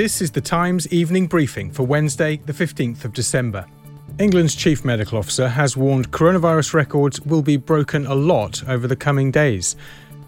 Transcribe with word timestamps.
This 0.00 0.22
is 0.22 0.30
the 0.30 0.40
Times 0.40 0.90
evening 0.90 1.26
briefing 1.26 1.70
for 1.70 1.82
Wednesday, 1.82 2.38
the 2.46 2.54
15th 2.54 3.04
of 3.04 3.12
December. 3.12 3.66
England's 4.18 4.54
chief 4.54 4.82
medical 4.82 5.18
officer 5.18 5.46
has 5.46 5.76
warned 5.76 6.10
coronavirus 6.10 6.72
records 6.72 7.20
will 7.20 7.42
be 7.42 7.58
broken 7.58 8.06
a 8.06 8.14
lot 8.14 8.66
over 8.66 8.88
the 8.88 8.96
coming 8.96 9.30
days. 9.30 9.76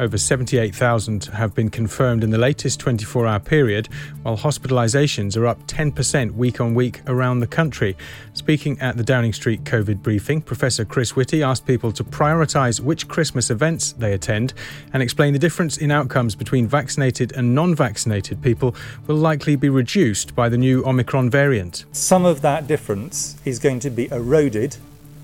Over 0.00 0.16
78,000 0.16 1.26
have 1.26 1.54
been 1.54 1.68
confirmed 1.68 2.24
in 2.24 2.30
the 2.30 2.38
latest 2.38 2.80
24 2.80 3.26
hour 3.26 3.38
period, 3.38 3.88
while 4.22 4.36
hospitalisations 4.36 5.36
are 5.36 5.46
up 5.46 5.64
10% 5.66 6.32
week 6.32 6.60
on 6.60 6.74
week 6.74 7.02
around 7.06 7.40
the 7.40 7.46
country. 7.46 7.96
Speaking 8.32 8.80
at 8.80 8.96
the 8.96 9.04
Downing 9.04 9.34
Street 9.34 9.64
COVID 9.64 10.02
briefing, 10.02 10.40
Professor 10.40 10.86
Chris 10.86 11.14
Whitty 11.14 11.42
asked 11.42 11.66
people 11.66 11.92
to 11.92 12.04
prioritise 12.04 12.80
which 12.80 13.06
Christmas 13.06 13.50
events 13.50 13.92
they 13.92 14.14
attend 14.14 14.54
and 14.94 15.02
explain 15.02 15.34
the 15.34 15.38
difference 15.38 15.76
in 15.76 15.90
outcomes 15.90 16.34
between 16.34 16.66
vaccinated 16.66 17.32
and 17.32 17.54
non 17.54 17.74
vaccinated 17.74 18.40
people 18.40 18.74
will 19.06 19.16
likely 19.16 19.56
be 19.56 19.68
reduced 19.68 20.34
by 20.34 20.48
the 20.48 20.58
new 20.58 20.82
Omicron 20.86 21.28
variant. 21.28 21.84
Some 21.92 22.24
of 22.24 22.40
that 22.40 22.66
difference 22.66 23.36
is 23.44 23.58
going 23.58 23.80
to 23.80 23.90
be 23.90 24.10
eroded 24.10 24.78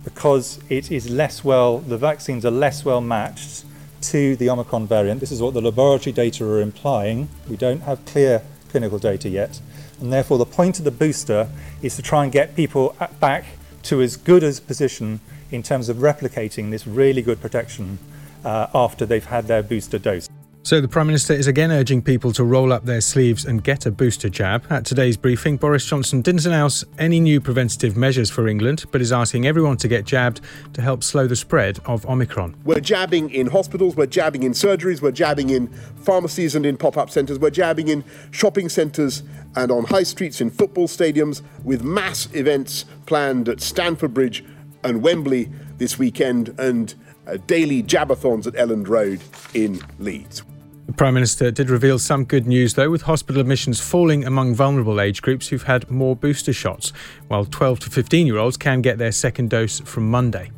because 0.04 0.60
it 0.68 0.92
is 0.92 1.08
less 1.08 1.42
well, 1.42 1.78
the 1.78 1.98
vaccines 1.98 2.44
are 2.44 2.50
less 2.50 2.84
well 2.84 3.00
matched 3.00 3.64
to 4.02 4.36
the 4.36 4.50
Omicron 4.50 4.86
variant. 4.86 5.20
This 5.20 5.32
is 5.32 5.42
what 5.42 5.54
the 5.54 5.60
laboratory 5.60 6.12
data 6.12 6.44
are 6.44 6.60
implying. 6.60 7.28
We 7.48 7.56
don't 7.56 7.80
have 7.80 8.04
clear 8.06 8.42
clinical 8.70 8.98
data 8.98 9.28
yet. 9.28 9.60
And 10.00 10.12
therefore, 10.12 10.38
the 10.38 10.46
point 10.46 10.78
of 10.78 10.84
the 10.84 10.90
booster 10.90 11.48
is 11.82 11.96
to 11.96 12.02
try 12.02 12.22
and 12.22 12.32
get 12.32 12.54
people 12.54 12.94
back 13.20 13.44
to 13.84 14.00
as 14.00 14.16
good 14.16 14.44
a 14.44 14.52
position 14.52 15.20
in 15.50 15.62
terms 15.62 15.88
of 15.88 15.98
replicating 15.98 16.70
this 16.70 16.86
really 16.86 17.22
good 17.22 17.40
protection 17.40 17.98
uh, 18.44 18.68
after 18.74 19.06
they've 19.06 19.24
had 19.24 19.46
their 19.46 19.62
booster 19.62 19.98
dose. 19.98 20.28
So, 20.68 20.82
the 20.82 20.86
Prime 20.86 21.06
Minister 21.06 21.32
is 21.32 21.46
again 21.46 21.72
urging 21.72 22.02
people 22.02 22.30
to 22.34 22.44
roll 22.44 22.74
up 22.74 22.84
their 22.84 23.00
sleeves 23.00 23.46
and 23.46 23.64
get 23.64 23.86
a 23.86 23.90
booster 23.90 24.28
jab. 24.28 24.66
At 24.68 24.84
today's 24.84 25.16
briefing, 25.16 25.56
Boris 25.56 25.86
Johnson 25.86 26.20
didn't 26.20 26.44
announce 26.44 26.84
any 26.98 27.20
new 27.20 27.40
preventative 27.40 27.96
measures 27.96 28.28
for 28.28 28.46
England, 28.46 28.84
but 28.92 29.00
is 29.00 29.10
asking 29.10 29.46
everyone 29.46 29.78
to 29.78 29.88
get 29.88 30.04
jabbed 30.04 30.42
to 30.74 30.82
help 30.82 31.02
slow 31.02 31.26
the 31.26 31.36
spread 31.36 31.80
of 31.86 32.04
Omicron. 32.04 32.54
We're 32.64 32.80
jabbing 32.80 33.30
in 33.30 33.46
hospitals, 33.46 33.96
we're 33.96 34.04
jabbing 34.04 34.42
in 34.42 34.52
surgeries, 34.52 35.00
we're 35.00 35.10
jabbing 35.10 35.48
in 35.48 35.68
pharmacies 36.02 36.54
and 36.54 36.66
in 36.66 36.76
pop 36.76 36.98
up 36.98 37.08
centres, 37.08 37.38
we're 37.38 37.48
jabbing 37.48 37.88
in 37.88 38.04
shopping 38.30 38.68
centres 38.68 39.22
and 39.56 39.72
on 39.72 39.84
high 39.84 40.02
streets 40.02 40.42
in 40.42 40.50
football 40.50 40.86
stadiums, 40.86 41.40
with 41.64 41.82
mass 41.82 42.28
events 42.34 42.84
planned 43.06 43.48
at 43.48 43.62
Stamford 43.62 44.12
Bridge 44.12 44.44
and 44.84 45.00
Wembley 45.00 45.50
this 45.78 45.98
weekend, 45.98 46.54
and 46.58 46.94
uh, 47.26 47.38
daily 47.46 47.82
jabathons 47.82 48.46
at 48.46 48.52
Elland 48.52 48.86
Road 48.86 49.22
in 49.54 49.80
Leeds. 49.98 50.42
The 50.88 50.94
Prime 50.94 51.12
Minister 51.12 51.50
did 51.50 51.68
reveal 51.68 51.98
some 51.98 52.24
good 52.24 52.46
news, 52.46 52.72
though, 52.72 52.88
with 52.88 53.02
hospital 53.02 53.42
admissions 53.42 53.78
falling 53.78 54.24
among 54.24 54.54
vulnerable 54.54 55.02
age 55.02 55.20
groups 55.20 55.48
who've 55.48 55.64
had 55.64 55.90
more 55.90 56.16
booster 56.16 56.54
shots, 56.54 56.94
while 57.28 57.44
12 57.44 57.80
to 57.80 57.90
15 57.90 58.26
year 58.26 58.38
olds 58.38 58.56
can 58.56 58.80
get 58.80 58.96
their 58.96 59.12
second 59.12 59.50
dose 59.50 59.80
from 59.80 60.10
Monday. 60.10 60.50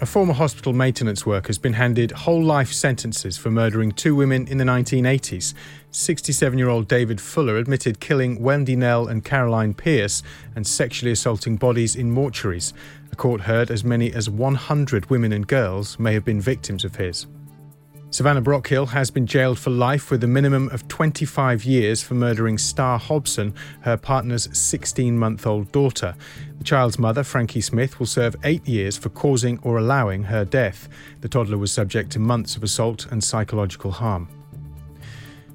A 0.00 0.06
former 0.06 0.32
hospital 0.32 0.72
maintenance 0.72 1.26
worker 1.26 1.48
has 1.48 1.58
been 1.58 1.72
handed 1.72 2.12
whole 2.12 2.44
life 2.44 2.72
sentences 2.72 3.36
for 3.36 3.50
murdering 3.50 3.90
two 3.90 4.14
women 4.14 4.46
in 4.46 4.58
the 4.58 4.64
1980s. 4.64 5.52
67 5.90 6.56
year 6.56 6.68
old 6.68 6.86
David 6.86 7.20
Fuller 7.20 7.56
admitted 7.56 7.98
killing 7.98 8.40
Wendy 8.40 8.76
Knell 8.76 9.08
and 9.08 9.24
Caroline 9.24 9.74
Pierce 9.74 10.22
and 10.54 10.64
sexually 10.64 11.10
assaulting 11.10 11.56
bodies 11.56 11.96
in 11.96 12.14
mortuaries. 12.14 12.72
The 13.10 13.16
court 13.16 13.42
heard 13.42 13.68
as 13.68 13.82
many 13.82 14.12
as 14.12 14.30
100 14.30 15.10
women 15.10 15.32
and 15.32 15.44
girls 15.44 15.98
may 15.98 16.14
have 16.14 16.24
been 16.24 16.40
victims 16.40 16.84
of 16.84 16.96
his. 16.96 17.26
Savannah 18.12 18.42
Brockhill 18.42 18.88
has 18.88 19.10
been 19.10 19.26
jailed 19.26 19.58
for 19.58 19.70
life 19.70 20.10
with 20.10 20.22
a 20.22 20.26
minimum 20.26 20.68
of 20.68 20.86
25 20.86 21.64
years 21.64 22.02
for 22.02 22.12
murdering 22.12 22.58
Star 22.58 22.98
Hobson, 22.98 23.54
her 23.80 23.96
partner's 23.96 24.50
16 24.52 25.18
month 25.18 25.46
old 25.46 25.72
daughter. 25.72 26.14
The 26.58 26.64
child's 26.64 26.98
mother, 26.98 27.24
Frankie 27.24 27.62
Smith, 27.62 27.98
will 27.98 28.04
serve 28.04 28.36
eight 28.44 28.68
years 28.68 28.98
for 28.98 29.08
causing 29.08 29.58
or 29.62 29.78
allowing 29.78 30.24
her 30.24 30.44
death. 30.44 30.90
The 31.22 31.28
toddler 31.30 31.56
was 31.56 31.72
subject 31.72 32.10
to 32.12 32.18
months 32.18 32.54
of 32.54 32.62
assault 32.62 33.06
and 33.10 33.24
psychological 33.24 33.92
harm. 33.92 34.28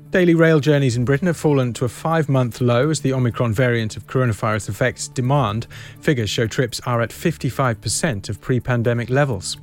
Daily 0.10 0.34
rail 0.34 0.60
journeys 0.60 0.98
in 0.98 1.06
Britain 1.06 1.28
have 1.28 1.38
fallen 1.38 1.74
to 1.74 1.86
a 1.86 1.90
five 1.90 2.28
month 2.28 2.60
low 2.60 2.90
as 2.90 3.02
the 3.02 3.14
Omicron 3.14 3.54
variant 3.54 3.96
of 3.96 4.08
coronavirus 4.08 4.70
affects 4.70 5.08
demand. 5.08 5.68
Figures 6.02 6.32
show 6.32 6.48
trips 6.48 6.82
are 6.88 7.04
at 7.04 7.12
55% 7.12 8.30
of 8.30 8.42
pre 8.42 8.60
pandemic 8.60 9.12
levels. 9.12 9.58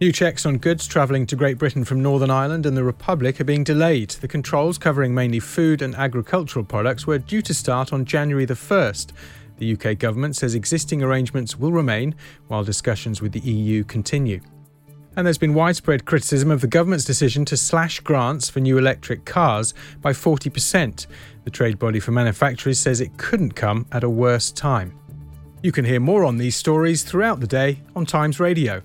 New 0.00 0.12
checks 0.12 0.46
on 0.46 0.58
goods 0.58 0.86
travelling 0.86 1.26
to 1.26 1.34
Great 1.34 1.58
Britain 1.58 1.82
from 1.82 2.00
Northern 2.00 2.30
Ireland 2.30 2.66
and 2.66 2.76
the 2.76 2.84
Republic 2.84 3.40
are 3.40 3.44
being 3.44 3.64
delayed. 3.64 4.10
The 4.10 4.28
controls, 4.28 4.78
covering 4.78 5.12
mainly 5.12 5.40
food 5.40 5.82
and 5.82 5.92
agricultural 5.96 6.64
products, 6.64 7.04
were 7.04 7.18
due 7.18 7.42
to 7.42 7.52
start 7.52 7.92
on 7.92 8.04
January 8.04 8.44
the 8.44 8.54
1st. 8.54 9.10
The 9.56 9.72
UK 9.72 9.98
government 9.98 10.36
says 10.36 10.54
existing 10.54 11.02
arrangements 11.02 11.58
will 11.58 11.72
remain 11.72 12.14
while 12.46 12.62
discussions 12.62 13.20
with 13.20 13.32
the 13.32 13.40
EU 13.40 13.82
continue. 13.82 14.40
And 15.16 15.26
there's 15.26 15.36
been 15.36 15.52
widespread 15.52 16.04
criticism 16.04 16.52
of 16.52 16.60
the 16.60 16.68
government's 16.68 17.04
decision 17.04 17.44
to 17.46 17.56
slash 17.56 17.98
grants 17.98 18.48
for 18.48 18.60
new 18.60 18.78
electric 18.78 19.24
cars 19.24 19.74
by 20.00 20.12
40%. 20.12 21.08
The 21.42 21.50
trade 21.50 21.76
body 21.76 21.98
for 21.98 22.12
manufacturers 22.12 22.78
says 22.78 23.00
it 23.00 23.18
couldn't 23.18 23.56
come 23.56 23.84
at 23.90 24.04
a 24.04 24.08
worse 24.08 24.52
time. 24.52 24.96
You 25.60 25.72
can 25.72 25.84
hear 25.84 25.98
more 25.98 26.24
on 26.24 26.36
these 26.36 26.54
stories 26.54 27.02
throughout 27.02 27.40
the 27.40 27.48
day 27.48 27.82
on 27.96 28.06
Times 28.06 28.38
Radio. 28.38 28.84